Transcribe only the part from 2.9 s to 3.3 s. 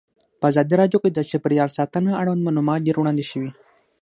وړاندې